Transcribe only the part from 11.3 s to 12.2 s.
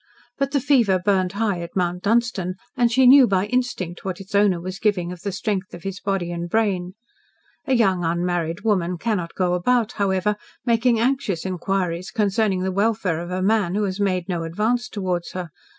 inquiries